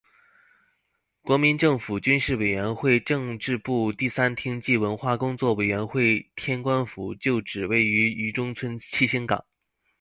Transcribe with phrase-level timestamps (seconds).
[1.21, 9.45] 国民政府军事委员会政治部第三厅暨文化工作委员会天官府旧址位于渝中区七星岗。